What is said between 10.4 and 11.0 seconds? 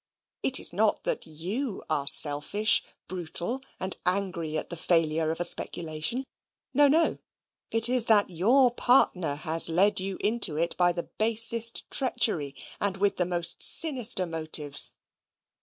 it by